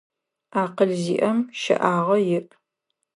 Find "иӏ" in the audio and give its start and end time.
2.37-2.49